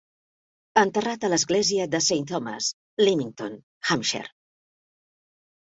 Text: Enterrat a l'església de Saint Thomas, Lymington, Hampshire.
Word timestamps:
Enterrat 0.83 1.27
a 1.27 1.31
l'església 1.33 1.87
de 1.97 2.01
Saint 2.07 2.25
Thomas, 2.33 2.73
Lymington, 3.05 3.57
Hampshire. 3.93 4.35